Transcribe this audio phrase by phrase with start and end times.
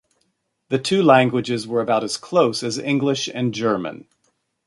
[0.69, 4.07] The two languages were about as close as English and German.